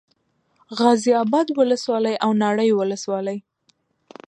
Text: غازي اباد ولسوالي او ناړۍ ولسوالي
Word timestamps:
غازي 0.79 1.11
اباد 1.23 1.47
ولسوالي 1.59 2.13
او 2.23 2.29
ناړۍ 2.41 2.69
ولسوالي 2.75 3.37